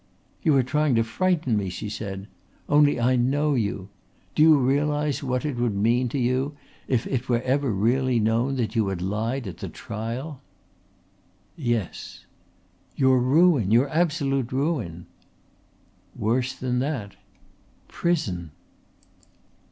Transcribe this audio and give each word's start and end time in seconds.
"You 0.41 0.55
are 0.55 0.63
trying 0.63 0.95
to 0.95 1.03
frighten 1.03 1.55
me," 1.55 1.69
she 1.69 1.87
said. 1.87 2.25
"Only 2.67 2.99
I 2.99 3.15
know 3.15 3.53
you. 3.53 3.89
Do 4.33 4.41
you 4.41 4.57
realise 4.57 5.21
what 5.21 5.45
it 5.45 5.57
would 5.57 5.75
mean 5.75 6.09
to 6.09 6.17
you 6.17 6.57
if 6.87 7.05
it 7.05 7.29
were 7.29 7.43
ever 7.43 7.69
really 7.69 8.19
known 8.19 8.55
that 8.55 8.75
you 8.75 8.87
had 8.87 8.99
lied 8.99 9.45
at 9.45 9.57
the 9.57 9.69
trial?" 9.69 10.41
"Yes." 11.55 12.25
"Your 12.95 13.19
ruin. 13.19 13.69
Your 13.69 13.89
absolute 13.89 14.51
ruin." 14.51 15.05
"Worse 16.15 16.53
than 16.53 16.79
that." 16.79 17.15
"Prison!" 17.87 18.49